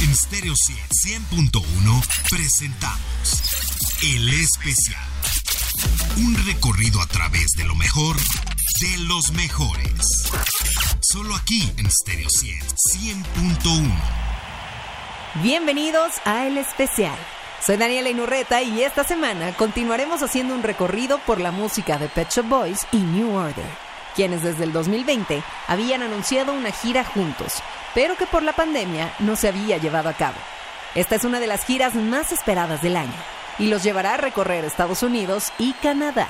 En 0.00 0.14
Stereo 0.14 0.54
100.1 0.54 1.60
presentamos 2.30 3.42
El 4.04 4.28
Especial. 4.28 5.02
Un 6.18 6.36
recorrido 6.46 7.00
a 7.00 7.06
través 7.06 7.46
de 7.56 7.64
lo 7.64 7.74
mejor 7.74 8.16
de 8.16 8.98
los 9.08 9.32
mejores. 9.32 10.30
Solo 11.00 11.34
aquí 11.34 11.72
en 11.78 11.90
Stereo 11.90 12.28
100.1. 12.28 13.90
Bienvenidos 15.42 16.12
a 16.24 16.46
El 16.46 16.58
Especial. 16.58 17.18
Soy 17.60 17.76
Daniela 17.76 18.08
Inurreta 18.08 18.62
y 18.62 18.82
esta 18.82 19.02
semana 19.02 19.56
continuaremos 19.56 20.22
haciendo 20.22 20.54
un 20.54 20.62
recorrido 20.62 21.18
por 21.26 21.40
la 21.40 21.50
música 21.50 21.98
de 21.98 22.08
Pet 22.08 22.30
Shop 22.30 22.46
Boys 22.46 22.86
y 22.92 22.98
New 22.98 23.34
Order, 23.34 23.66
quienes 24.18 24.42
desde 24.42 24.64
el 24.64 24.72
2020 24.72 25.44
habían 25.68 26.02
anunciado 26.02 26.52
una 26.52 26.72
gira 26.72 27.04
juntos, 27.04 27.62
pero 27.94 28.16
que 28.16 28.26
por 28.26 28.42
la 28.42 28.52
pandemia 28.52 29.14
no 29.20 29.36
se 29.36 29.46
había 29.46 29.78
llevado 29.78 30.08
a 30.08 30.14
cabo. 30.14 30.34
Esta 30.96 31.14
es 31.14 31.22
una 31.22 31.38
de 31.38 31.46
las 31.46 31.64
giras 31.64 31.94
más 31.94 32.32
esperadas 32.32 32.82
del 32.82 32.96
año 32.96 33.14
y 33.60 33.68
los 33.68 33.84
llevará 33.84 34.14
a 34.14 34.16
recorrer 34.16 34.64
Estados 34.64 35.04
Unidos 35.04 35.52
y 35.56 35.72
Canadá, 35.74 36.26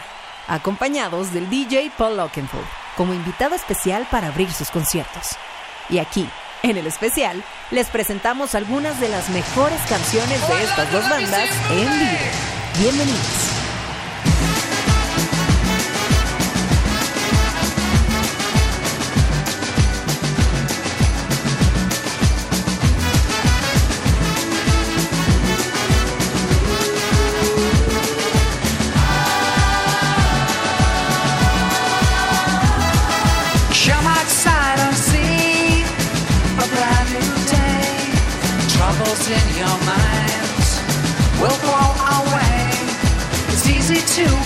acompañados 0.49 1.33
del 1.33 1.49
DJ 1.49 1.91
Paul 1.97 2.21
Oakenfold 2.21 2.67
como 2.95 3.15
invitado 3.15 3.55
especial 3.55 4.07
para 4.11 4.27
abrir 4.27 4.53
sus 4.53 4.69
conciertos. 4.69 5.31
Y 5.89 5.97
aquí, 5.97 6.29
en 6.63 6.77
el 6.77 6.87
especial, 6.87 7.43
les 7.71 7.87
presentamos 7.87 8.55
algunas 8.55 9.01
de 9.01 9.09
las 9.09 9.31
mejores 9.31 9.81
canciones 9.89 10.47
de 10.47 10.63
estas 10.63 10.93
dos 10.93 11.09
bandas 11.09 11.49
en 11.71 11.99
vivo. 11.99 12.19
Bienvenidos. 12.81 13.48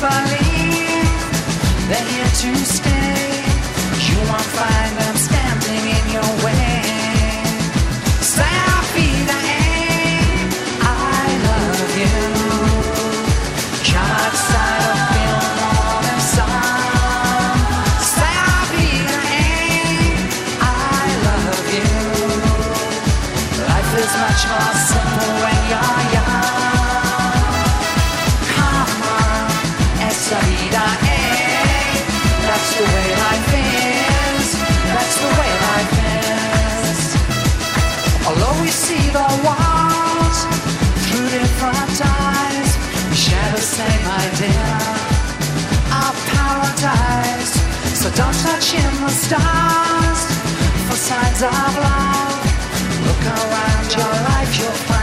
Believe 0.03 1.23
they're 1.89 2.09
here 2.13 2.33
to 2.43 2.57
stay. 2.65 3.45
You 4.09 4.19
won't 4.29 4.51
find 4.59 4.97
them 4.99 5.17
standing 5.17 5.42
idea 44.33 44.77
of 46.03 46.15
paradise. 46.33 47.53
So 48.01 48.09
don't 48.17 48.39
touch 48.47 48.75
in 48.75 48.93
the 49.05 49.11
stars 49.11 50.21
for 50.89 50.97
signs 50.97 51.43
of 51.43 51.73
love. 51.87 52.41
Look 53.07 53.23
around 53.27 53.89
your 53.93 54.15
life, 54.31 54.59
you'll 54.59 54.81
find 54.89 55.02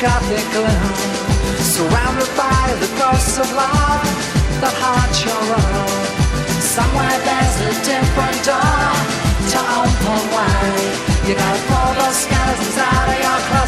gothic 0.00 0.46
gloom? 0.54 0.94
Surrounded 1.58 2.30
by 2.36 2.66
the 2.78 2.86
ghosts 2.98 3.38
of 3.38 3.50
love 3.52 4.06
that 4.62 4.74
haunt 4.78 5.14
your 5.26 5.42
room. 5.50 5.90
Somewhere 6.62 7.18
there's 7.26 7.56
a 7.66 7.72
different 7.82 8.38
door 8.46 8.94
to 9.52 9.58
open 9.58 10.22
wide. 10.30 10.94
You 11.26 11.34
gotta 11.34 11.62
pull 11.66 11.90
those 11.98 12.18
skeletons 12.24 12.78
out 12.78 13.06
of 13.10 13.18
your 13.18 13.40
closet 13.50 13.67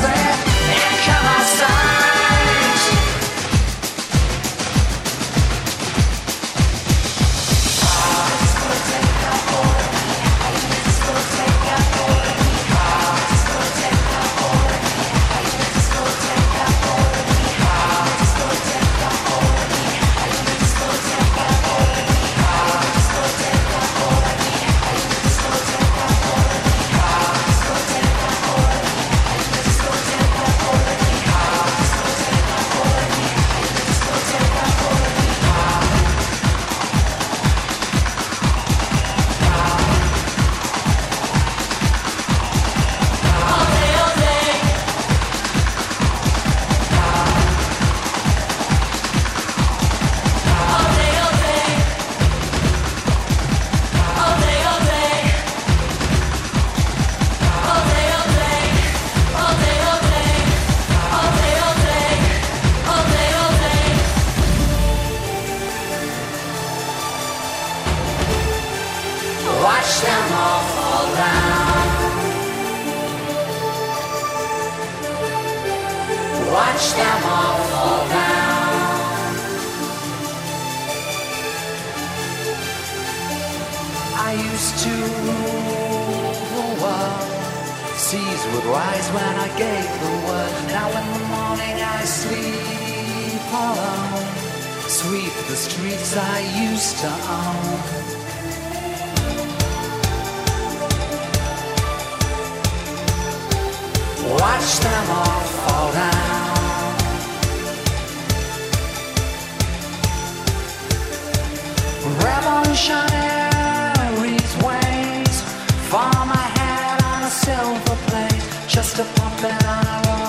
just 118.71 119.01
a 119.01 119.05
pumping 119.17 119.51
and 119.51 119.67
our 119.67 120.15
own. 120.15 120.20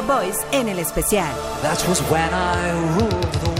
Boys 0.00 0.46
en 0.52 0.68
el 0.68 0.78
especial. 0.78 1.34
That 1.60 1.86
was 1.86 2.00
when 2.10 2.32
I 2.32 2.72
ruled 2.96 3.32
the 3.44 3.51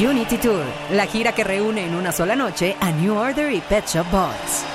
Unity 0.00 0.38
Tour, 0.38 0.64
la 0.92 1.06
gira 1.06 1.32
que 1.32 1.44
reúne 1.44 1.84
en 1.84 1.94
una 1.94 2.12
sola 2.12 2.34
noche 2.34 2.76
a 2.80 2.90
New 2.90 3.14
Order 3.14 3.52
y 3.52 3.60
Pet 3.60 3.86
Shop 3.86 4.06
Boys. 4.10 4.71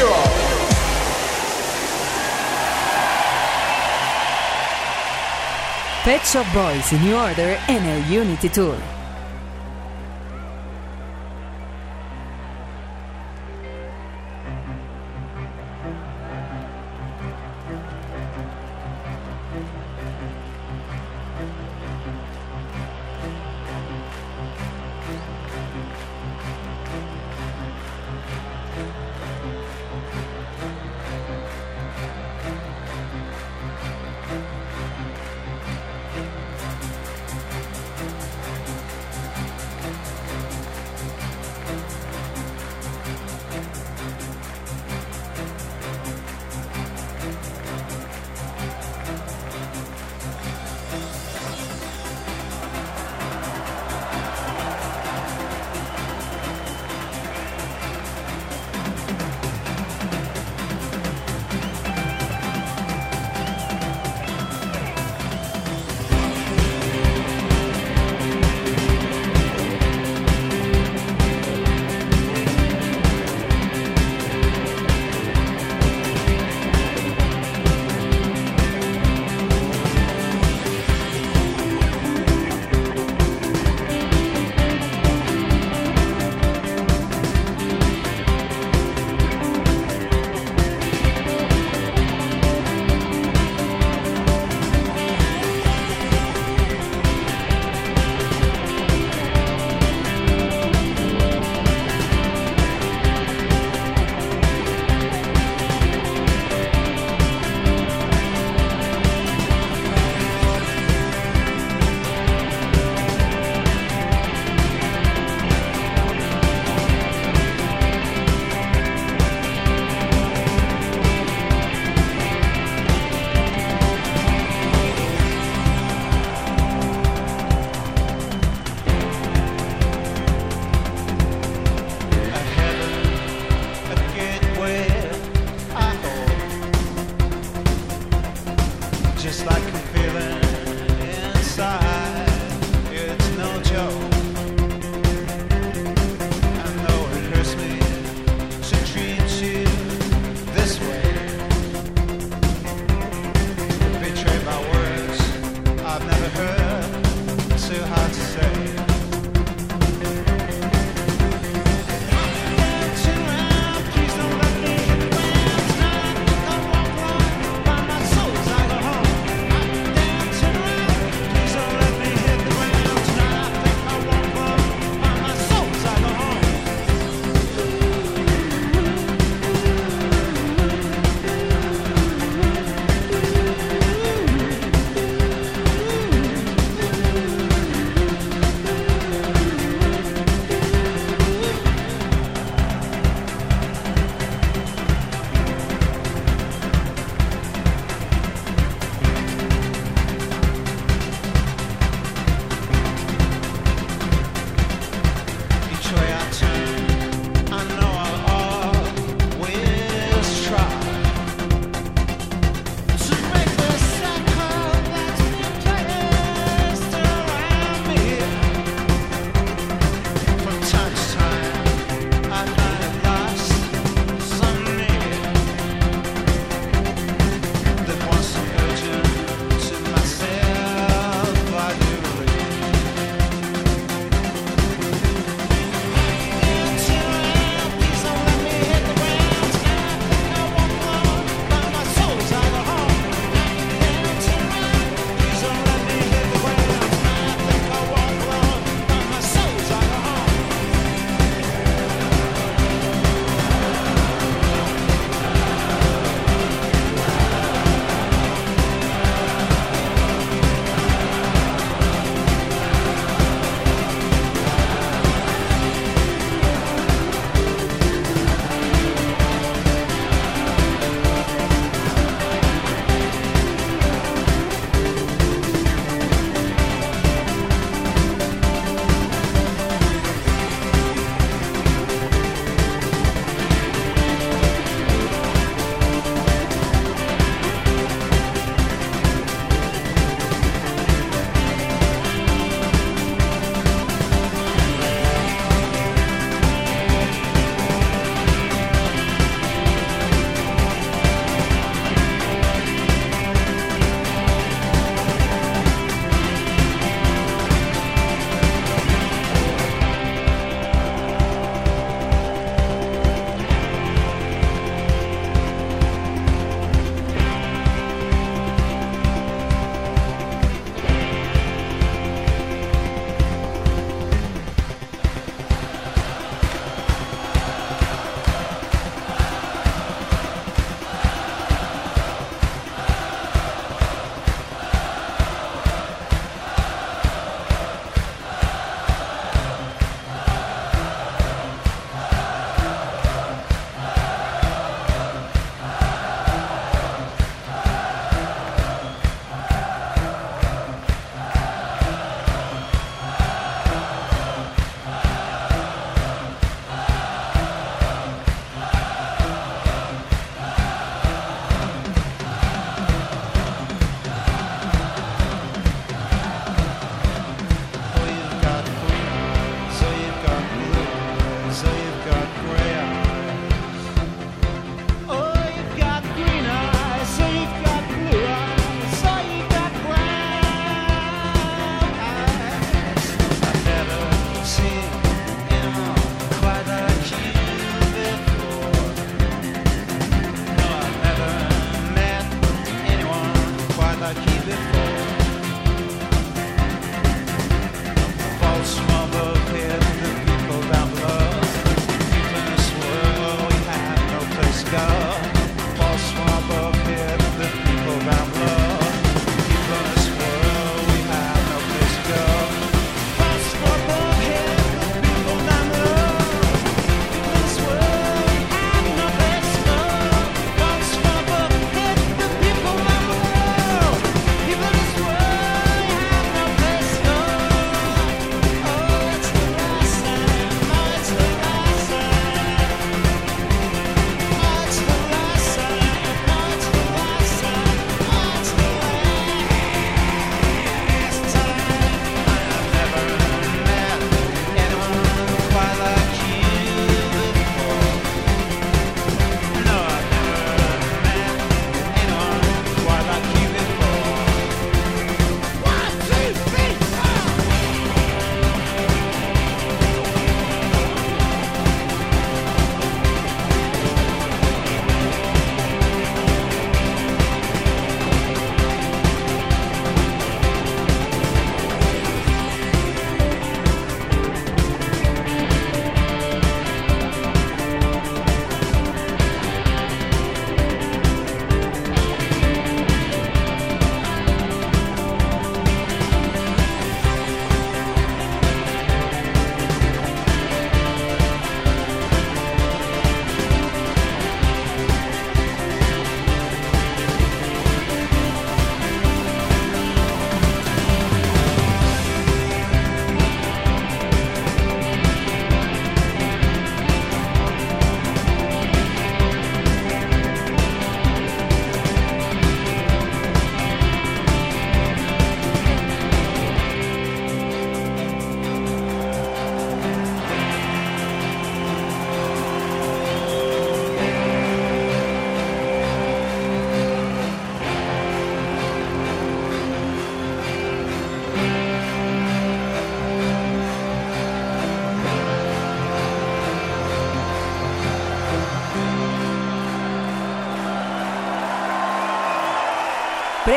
zero. 0.00 0.50
Pet 6.02 6.26
Shop 6.26 6.46
Boys 6.54 6.92
in 6.92 7.02
New 7.02 7.16
Order 7.16 7.60
and 7.68 7.84
a 7.86 8.08
Unity 8.08 8.48
Tour. 8.48 8.99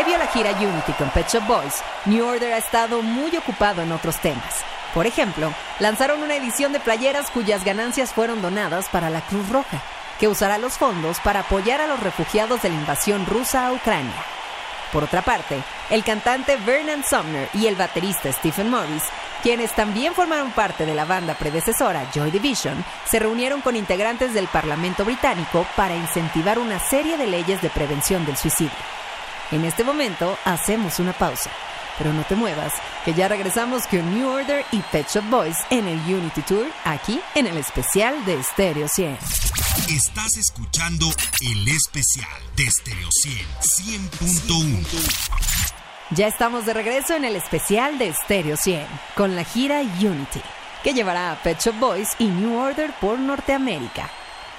Previo 0.03 0.19
a 0.19 0.25
la 0.25 0.31
gira 0.31 0.51
Unity 0.51 0.91
con 0.97 1.09
Pet 1.11 1.29
Shop 1.29 1.47
Boys, 1.47 1.81
New 2.03 2.27
Order 2.27 2.51
ha 2.51 2.57
estado 2.57 3.01
muy 3.01 3.37
ocupado 3.37 3.81
en 3.81 3.93
otros 3.93 4.17
temas. 4.17 4.65
Por 4.93 5.07
ejemplo, 5.07 5.53
lanzaron 5.79 6.21
una 6.21 6.35
edición 6.35 6.73
de 6.73 6.81
playeras 6.81 7.31
cuyas 7.31 7.63
ganancias 7.63 8.11
fueron 8.11 8.41
donadas 8.41 8.89
para 8.89 9.09
la 9.09 9.21
Cruz 9.21 9.47
Roja, 9.47 9.81
que 10.19 10.27
usará 10.27 10.57
los 10.57 10.73
fondos 10.73 11.21
para 11.21 11.41
apoyar 11.41 11.79
a 11.79 11.87
los 11.87 12.01
refugiados 12.01 12.61
de 12.61 12.67
la 12.67 12.75
invasión 12.75 13.25
rusa 13.25 13.67
a 13.67 13.71
Ucrania. 13.71 14.11
Por 14.91 15.05
otra 15.05 15.21
parte, 15.21 15.63
el 15.89 16.03
cantante 16.03 16.57
Vernon 16.57 17.05
Sumner 17.05 17.47
y 17.53 17.67
el 17.67 17.75
baterista 17.75 18.29
Stephen 18.33 18.69
Morris, 18.69 19.03
quienes 19.41 19.71
también 19.71 20.13
formaron 20.13 20.51
parte 20.51 20.85
de 20.85 20.95
la 20.95 21.05
banda 21.05 21.33
predecesora 21.35 22.11
Joy 22.13 22.29
Division, 22.29 22.83
se 23.05 23.19
reunieron 23.19 23.61
con 23.61 23.77
integrantes 23.77 24.33
del 24.33 24.47
Parlamento 24.47 25.05
británico 25.05 25.65
para 25.77 25.95
incentivar 25.95 26.59
una 26.59 26.79
serie 26.79 27.15
de 27.15 27.27
leyes 27.27 27.61
de 27.61 27.69
prevención 27.69 28.25
del 28.25 28.35
suicidio. 28.35 29.02
En 29.53 29.63
este 29.65 29.83
momento 29.83 30.35
hacemos 30.45 30.97
una 30.97 31.13
pausa, 31.13 31.51
pero 31.99 32.11
no 32.11 32.23
te 32.23 32.33
muevas, 32.33 32.73
que 33.05 33.13
ya 33.13 33.27
regresamos 33.27 33.85
con 33.85 34.17
New 34.17 34.27
Order 34.27 34.65
y 34.71 34.79
Pet 34.79 35.07
Shop 35.07 35.23
Boys 35.29 35.55
en 35.69 35.87
el 35.87 35.99
Unity 35.99 36.41
Tour, 36.41 36.65
aquí 36.85 37.21
en 37.35 37.45
el 37.45 37.57
especial 37.57 38.25
de 38.25 38.41
Stereo 38.41 38.87
100. 38.87 39.15
Estás 39.91 40.37
escuchando 40.37 41.05
el 41.41 41.67
especial 41.67 42.41
de 42.55 42.67
Stereo 42.67 43.09
100 43.11 43.47
100.1. 44.09 44.87
Ya 46.09 46.25
estamos 46.25 46.65
de 46.65 46.73
regreso 46.73 47.13
en 47.13 47.23
el 47.23 47.35
especial 47.35 47.99
de 47.99 48.11
Stereo 48.11 48.57
100, 48.57 48.87
con 49.15 49.35
la 49.35 49.43
gira 49.43 49.81
Unity, 49.81 50.41
que 50.83 50.95
llevará 50.95 51.31
a 51.31 51.43
Pet 51.43 51.61
Shop 51.61 51.77
Boys 51.79 52.09
y 52.17 52.25
New 52.25 52.57
Order 52.57 52.91
por 52.99 53.19
Norteamérica. 53.19 54.09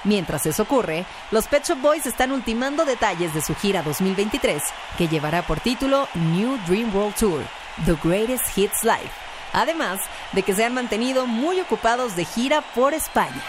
Mientras 0.05 0.45
eso 0.45 0.63
ocurre, 0.63 1.03
los 1.31 1.47
Pet 1.47 1.65
Shop 1.65 1.81
Boys 1.81 2.05
están 2.05 2.31
ultimando 2.31 2.85
detalles 2.85 3.33
de 3.33 3.41
su 3.41 3.55
gira 3.55 3.81
2023, 3.81 4.61
que 4.99 5.07
llevará 5.07 5.41
por 5.41 5.59
título 5.59 6.07
New 6.13 6.57
Dream 6.67 6.95
World 6.95 7.15
Tour, 7.15 7.41
The 7.85 7.97
Greatest 8.03 8.55
Hits 8.55 8.83
Live, 8.83 9.11
además 9.51 9.99
de 10.33 10.43
que 10.43 10.53
se 10.53 10.63
han 10.63 10.75
mantenido 10.75 11.25
muy 11.25 11.59
ocupados 11.59 12.15
de 12.15 12.23
gira 12.23 12.61
por 12.75 12.93
España. 12.93 13.41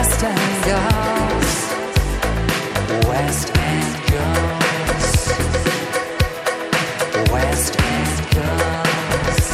Boys 0.00 0.22
and 0.22 0.64
girls. 0.64 1.50
West 3.06 3.56
End 3.56 3.92
girls. 4.10 5.12
West 7.30 7.76
End 7.80 8.16
girls. 8.34 9.44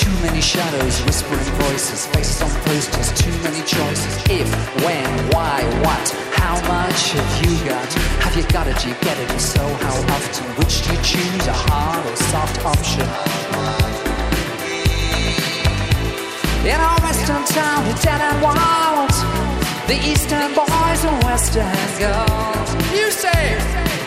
Too 0.00 0.14
many 0.22 0.40
shadows, 0.40 1.00
whispering 1.04 1.50
voices, 1.62 2.06
faces 2.06 2.42
on 2.42 2.50
posters, 2.62 3.12
too 3.12 3.30
many 3.42 3.62
choices. 3.64 4.16
If, 4.28 4.48
when, 4.84 5.06
why, 5.30 5.62
what, 5.84 6.06
how 6.34 6.56
much 6.66 7.12
have 7.12 7.30
you 7.44 7.68
got? 7.68 7.92
Have 8.24 8.36
you 8.36 8.44
got 8.48 8.66
it? 8.66 8.78
Do 8.78 8.88
you 8.88 8.96
get 9.02 9.18
it? 9.18 9.30
If 9.30 9.40
so, 9.40 9.62
how 9.62 9.94
often? 10.14 10.46
Which 10.56 10.84
do 10.84 10.94
you 10.94 11.02
choose, 11.02 11.46
a 11.46 11.52
hard 11.52 12.04
or 12.06 12.16
soft 12.16 12.64
option? 12.64 13.46
Town, 17.56 17.88
the 17.88 17.94
dead 18.02 18.20
and 18.20 18.42
wild, 18.42 19.08
the 19.88 19.94
East 19.94 20.30
End 20.30 20.54
boys 20.54 21.04
and 21.04 21.24
West 21.24 21.56
End 21.56 21.98
girls. 21.98 22.92
You 22.92 23.10
say. 23.10 24.05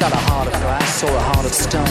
Got 0.00 0.12
a 0.12 0.22
heart 0.32 0.48
of 0.48 0.54
glass 0.64 1.04
or 1.04 1.12
a 1.12 1.20
heart 1.20 1.44
of 1.44 1.52
stone. 1.52 1.84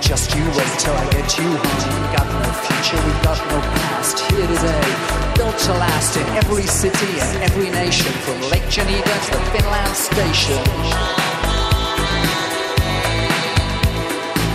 Just 0.00 0.30
you 0.36 0.44
wait 0.54 0.72
till 0.78 0.94
I 0.94 1.02
get 1.10 1.26
you 1.36 1.50
home. 1.50 1.82
We 1.98 2.06
got 2.14 2.28
no 2.30 2.50
future, 2.62 2.94
we 3.02 3.10
got 3.26 3.42
no 3.50 3.58
past. 3.74 4.20
Here 4.30 4.46
today, 4.46 4.86
built 5.34 5.58
to 5.66 5.72
last 5.74 6.16
in 6.16 6.26
every 6.38 6.62
city 6.62 7.18
and 7.18 7.42
every 7.42 7.70
nation, 7.70 8.12
from 8.22 8.38
Lake 8.54 8.68
Geneva 8.70 9.02
to 9.02 9.30
the 9.34 9.42
Finland 9.50 9.96
station. 9.98 10.62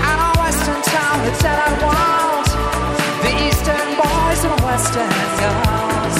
And 0.08 0.17
our 0.24 0.36
West 0.39 0.63
End 0.71 0.84
town, 0.88 1.19
the 1.28 1.36
dead 1.43 1.60
and 1.67 1.78
wild, 1.84 2.47
the 3.28 3.32
East 3.43 3.67
End 3.67 3.91
boys 4.00 4.41
and 4.47 4.56
West 4.63 4.95
End 4.95 5.32
girls. 5.43 6.19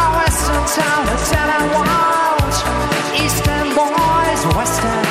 Our 0.00 0.10
West 0.16 0.48
End 0.48 0.68
town, 0.80 1.04
dead 1.28 1.50
and 1.60 1.68
wild, 1.76 1.84
East 1.84 2.00
End 2.00 2.15
western 4.66 5.05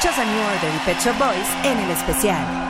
Escuchas 0.00 0.18
a 0.20 0.24
New 0.24 0.40
Order 0.40 0.72
y 0.76 0.78
Pet 0.86 1.18
Boys 1.18 1.48
en 1.64 1.76
el 1.76 1.90
especial. 1.90 2.67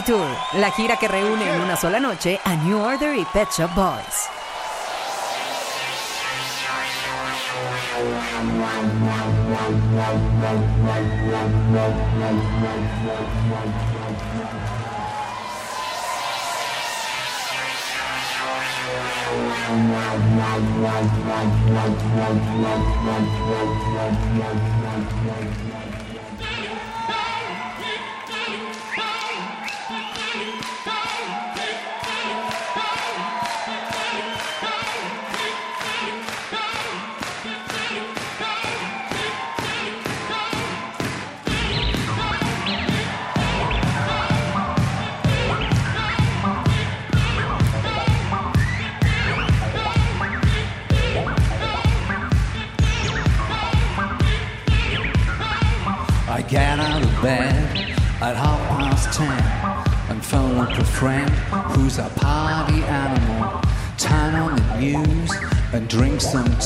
Tour, 0.00 0.26
la 0.54 0.70
gira 0.70 0.96
que 0.96 1.06
reúne 1.06 1.52
en 1.52 1.60
una 1.60 1.76
sola 1.76 2.00
noche 2.00 2.40
a 2.44 2.56
New 2.56 2.80
Order 2.80 3.14
y 3.14 3.26
Pet 3.26 3.50
Shop 3.50 3.68
Boys. 3.74 4.30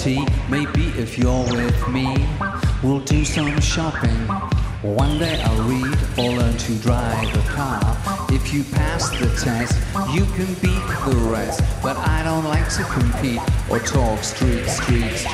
Maybe 0.06 0.86
if 0.96 1.18
you're 1.18 1.42
with 1.50 1.88
me, 1.88 2.06
we'll 2.80 3.00
do 3.00 3.24
some 3.24 3.60
shopping. 3.60 4.16
One 4.80 5.18
day 5.18 5.40
I'll 5.42 5.68
read 5.68 5.98
or 6.16 6.30
learn 6.38 6.56
to 6.56 6.74
drive 6.76 7.34
a 7.34 7.48
car. 7.48 7.80
If 8.30 8.54
you 8.54 8.62
pass 8.62 9.10
the 9.10 9.26
test, 9.42 9.74
you 10.14 10.24
can 10.36 10.46
beat 10.62 10.86
the 11.10 11.16
rest. 11.28 11.60
But 11.82 11.96
I 11.96 12.22
don't 12.22 12.44
like 12.44 12.68
to 12.76 12.84
compete 12.84 13.40
or 13.68 13.80
talk 13.80 14.22
street, 14.22 14.64
street, 14.66 15.25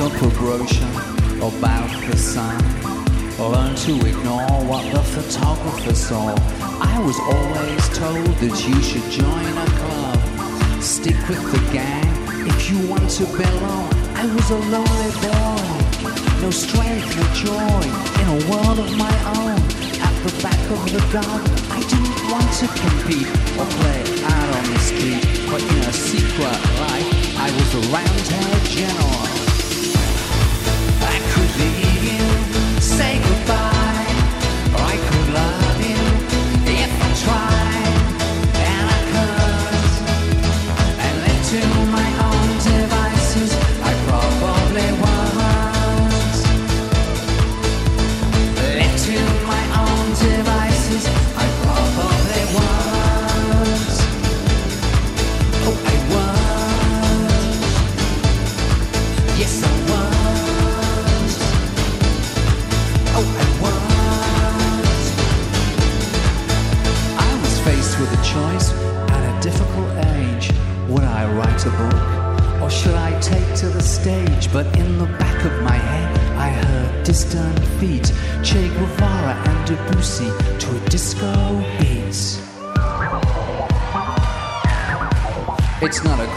A 0.00 0.08
brochure 0.08 0.88
about 1.44 1.90
the 2.08 2.16
sun. 2.16 2.56
Learn 3.36 3.76
to 3.84 3.92
ignore 4.08 4.64
what 4.64 4.82
the 4.94 5.02
photographer 5.02 5.94
saw. 5.94 6.34
I 6.80 6.98
was 7.04 7.20
always 7.20 7.84
told 7.92 8.32
that 8.40 8.56
you 8.66 8.80
should 8.80 9.04
join 9.12 9.52
a 9.60 9.68
club. 9.76 10.82
Stick 10.82 11.20
with 11.28 11.44
the 11.52 11.60
gang 11.70 12.08
if 12.48 12.70
you 12.70 12.80
want 12.88 13.10
to 13.10 13.26
belong. 13.26 13.92
I 14.16 14.24
was 14.24 14.48
a 14.50 14.60
lonely 14.72 15.12
boy, 15.20 15.68
no 16.40 16.50
strength, 16.50 17.12
no 17.20 17.24
joy 17.36 17.84
in 18.24 18.26
a 18.32 18.38
world 18.48 18.78
of 18.80 18.96
my 18.96 19.16
own. 19.36 19.60
At 20.00 20.16
the 20.24 20.32
back 20.40 20.60
of 20.72 20.80
the 20.96 21.04
garden, 21.12 21.54
I 21.76 21.84
didn't 21.92 22.16
want 22.32 22.48
to 22.64 22.66
compete 22.72 23.28
or 23.60 23.68
play 23.76 24.00
out 24.32 24.48
on 24.56 24.64
the 24.72 24.80
street, 24.80 25.44
but 25.52 25.60
in 25.60 25.80
a 25.84 25.92
secret 25.92 26.56
life, 26.88 27.36
I 27.36 27.52
was 27.52 27.68
a 27.76 27.92
roundhead 27.92 28.64
general. 28.64 29.39
Say 33.00 33.16
goodbye, 33.28 34.10
I 34.92 34.94
could 35.06 35.28
love 35.38 35.78
you 35.90 36.00
if 36.82 36.92
I 37.06 37.10
tried, 37.22 37.59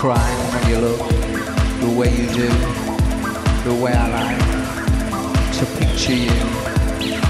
Not 0.03 0.19
when 0.19 0.69
you 0.69 0.79
look 0.79 0.99
the 1.79 1.89
way 1.97 2.11
you 2.11 2.27
do, 2.27 2.49
the 3.63 3.73
way 3.81 3.93
I 3.93 4.07
like 4.11 5.53
to 5.59 5.65
picture 5.79 6.13
you. 6.13 6.35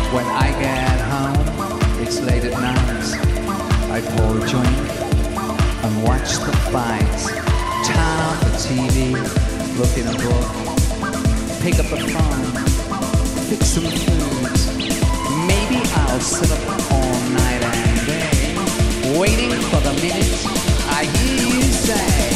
When 0.10 0.26
I 0.26 0.50
get 0.60 1.00
home, 1.14 2.02
it's 2.02 2.20
late 2.22 2.44
at 2.46 2.54
night. 2.54 3.14
I 3.92 4.02
pour 4.02 4.38
a 4.38 4.50
drink 4.50 4.66
and 5.84 6.04
watch 6.04 6.40
the 6.40 6.52
fight. 6.74 7.20
Turn 7.86 8.18
on 8.26 8.40
the 8.42 8.58
TV, 8.58 9.14
look 9.78 9.94
in 9.96 10.08
a 10.10 10.18
book, 10.18 10.50
pick 11.62 11.78
up 11.78 11.86
the 11.94 12.02
phone, 12.10 12.46
fix 13.50 13.68
some 13.68 13.86
food. 13.86 14.50
Maybe 15.46 15.78
I'll 15.94 16.20
sit 16.20 16.52
up 16.52 16.92
all 16.92 17.20
night 17.38 17.62
and 17.62 18.08
day, 18.08 19.20
waiting 19.20 19.52
for 19.70 19.80
the 19.82 19.94
minute 20.02 20.64
I 20.90 21.06
hear 21.06 21.56
you 21.56 21.62
say. 21.62 22.33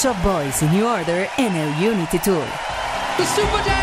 Shop 0.00 0.16
Boys 0.22 0.62
in 0.62 0.70
New 0.72 0.88
Order 0.88 1.28
and 1.36 1.54
a 1.54 1.78
Unity 1.78 2.18
Tour. 2.20 3.79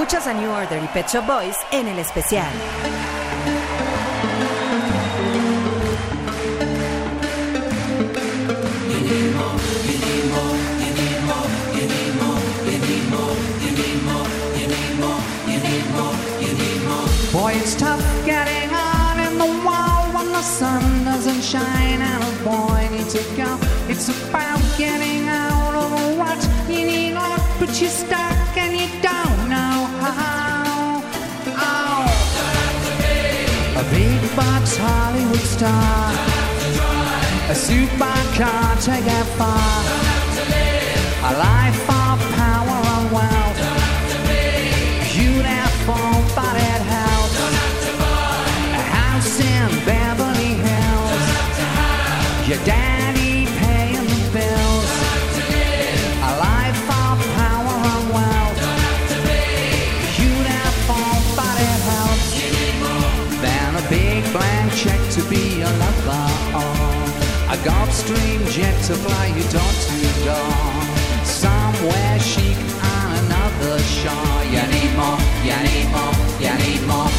Escuchas 0.00 0.26
a 0.28 0.32
New 0.32 0.50
Order 0.50 0.82
y 0.82 0.88
Pet 0.94 1.06
Shop 1.10 1.26
Boys 1.26 1.56
en 1.72 1.86
el 1.86 1.98
especial. 1.98 2.48
Boy, 17.30 17.52
it's 17.56 17.76
tough 17.76 18.00
getting 18.24 18.70
on 18.74 19.20
in 19.20 19.36
the 19.36 19.44
wall 19.66 20.08
when 20.14 20.32
the 20.32 20.40
sun 20.40 21.04
doesn't 21.04 21.42
shine 21.42 22.00
and 22.00 22.24
a 22.24 22.42
boy 22.42 22.88
needs 22.90 23.12
to 23.12 23.36
go. 23.36 23.58
It's 23.90 24.08
about 24.08 24.60
getting 24.78 25.28
out 25.28 25.74
of 25.74 25.92
a 25.92 26.16
rut. 26.16 26.48
You 26.70 26.86
need 26.86 27.10
but 27.58 27.78
you're 27.78 27.90
stuck 27.90 28.39
big 34.40 34.46
box 34.46 34.76
Hollywood 34.76 35.46
star. 35.56 36.12
A 37.50 37.54
suit 37.54 37.90
by 37.98 38.20
car 38.36 38.76
to 38.76 38.90
get 39.04 39.26
far. 39.38 39.84
A 41.28 41.32
life 41.38 41.99
Gulfstream 67.64 68.40
jet 68.50 68.74
to 68.84 68.94
fly 68.94 69.26
you 69.26 69.42
door 69.52 69.72
to 69.84 70.24
door. 70.24 70.70
Somewhere 71.24 72.18
chic 72.18 72.56
on 72.80 73.08
another 73.24 73.78
shore. 74.00 74.40
You 74.48 74.64
need 74.72 74.92
more, 74.96 75.20
you 75.44 75.58
need 75.68 75.88
more, 75.92 76.14
you 76.40 76.54
need 76.64 76.82
more, 76.88 77.09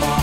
more, 0.00 0.17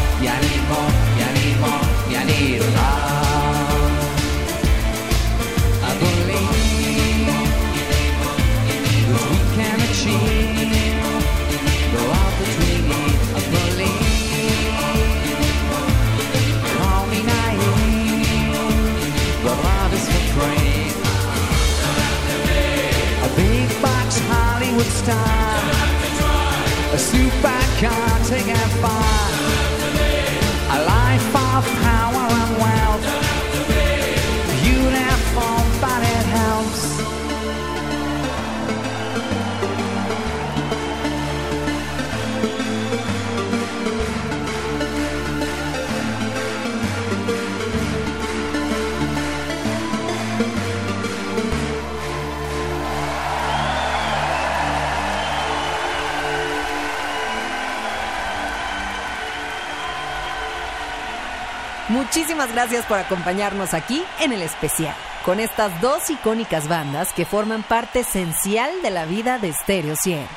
por 62.88 63.00
acompañarnos 63.00 63.74
aquí 63.74 64.04
en 64.20 64.32
el 64.32 64.42
especial, 64.42 64.96
con 65.24 65.40
estas 65.40 65.82
dos 65.82 66.10
icónicas 66.10 66.68
bandas 66.68 67.14
que 67.14 67.26
forman 67.26 67.64
parte 67.64 68.02
esencial 68.02 68.72
de 68.82 68.90
la 68.90 69.06
vida 69.06 69.40
de 69.40 69.54
Stereo 69.54 69.96
100, 69.96 70.28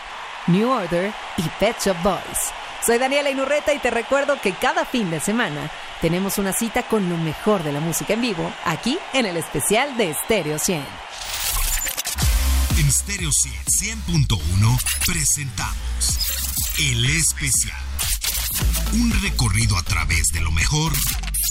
New 0.49 0.70
Order 0.70 1.12
y 1.36 1.42
Pet 1.61 1.76
Shop 1.80 1.96
Boys. 2.03 2.53
Soy 2.84 2.99
Daniela 2.99 3.30
Inurreta 3.30 3.74
y 3.74 3.78
te 3.78 3.90
recuerdo 3.90 4.40
que 4.40 4.53
cada 4.53 4.84
fin 4.84 5.11
de 5.11 5.20
semana 5.20 5.70
tenemos 6.01 6.38
una 6.38 6.53
cita 6.53 6.84
con 6.84 7.09
lo 7.09 7.16
mejor 7.16 7.62
de 7.62 7.72
la 7.72 7.80
música 7.80 8.14
en 8.14 8.20
vivo 8.20 8.53
aquí 8.64 8.99
en 9.12 9.26
el 9.26 9.36
especial 9.36 9.96
de 9.96 10.14
Stereo 10.14 10.59
100. 10.59 10.84
En 12.78 12.92
Stereo 12.92 13.30
100, 13.32 13.99
100.1 14.07 14.78
presentamos 15.05 16.18
El 16.78 17.05
Especial. 17.05 17.76
Un 18.94 19.12
recorrido 19.20 19.76
a 19.76 19.82
través 19.82 20.28
de 20.32 20.40
lo 20.40 20.51
mejor 20.53 20.92